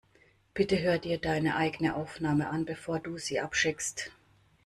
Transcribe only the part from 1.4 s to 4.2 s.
eigene Aufnahme an, bevor du sie abschickst.